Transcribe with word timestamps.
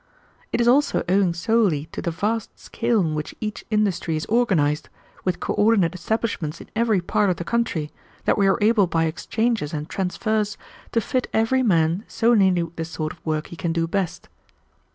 It 0.51 0.59
is 0.59 0.67
also 0.67 1.03
owing 1.07 1.31
solely 1.35 1.85
to 1.91 2.01
the 2.01 2.09
vast 2.09 2.57
scale 2.59 2.97
on 3.01 3.13
which 3.13 3.35
each 3.39 3.63
industry 3.69 4.15
is 4.17 4.25
organized, 4.25 4.89
with 5.23 5.39
co 5.39 5.53
ordinate 5.53 5.93
establishments 5.93 6.59
in 6.59 6.71
every 6.75 7.01
part 7.01 7.29
of 7.29 7.35
the 7.35 7.43
country, 7.43 7.91
that 8.25 8.35
we 8.35 8.47
are 8.47 8.57
able 8.61 8.87
by 8.87 9.03
exchanges 9.03 9.75
and 9.75 9.87
transfers 9.87 10.57
to 10.93 11.01
fit 11.01 11.29
every 11.33 11.61
man 11.61 12.03
so 12.07 12.33
nearly 12.33 12.63
with 12.63 12.77
the 12.77 12.85
sort 12.85 13.13
of 13.13 13.23
work 13.23 13.45
he 13.49 13.55
can 13.55 13.73
do 13.73 13.85
best. 13.87 14.27